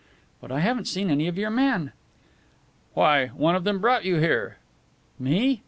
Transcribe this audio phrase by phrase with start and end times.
[0.41, 1.91] "But I haven't seen any of your men?"
[2.95, 4.57] "Why, one of them brought you here."
[5.19, 5.59] "Me?"